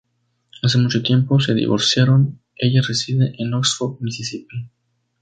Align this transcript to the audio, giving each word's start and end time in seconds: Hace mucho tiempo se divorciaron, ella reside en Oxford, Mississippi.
Hace 0.63 0.79
mucho 0.79 1.03
tiempo 1.03 1.39
se 1.39 1.53
divorciaron, 1.53 2.41
ella 2.55 2.81
reside 2.81 3.35
en 3.37 3.53
Oxford, 3.53 3.97
Mississippi. 3.99 4.67